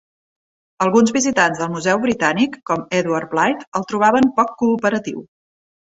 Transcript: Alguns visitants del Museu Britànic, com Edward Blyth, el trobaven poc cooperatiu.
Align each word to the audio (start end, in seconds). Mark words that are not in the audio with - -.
Alguns 0.85 1.13
visitants 1.17 1.59
del 1.63 1.69
Museu 1.75 2.01
Britànic, 2.05 2.57
com 2.71 2.83
Edward 3.03 3.31
Blyth, 3.35 3.61
el 3.81 3.89
trobaven 3.93 4.29
poc 4.41 4.57
cooperatiu. 4.63 5.27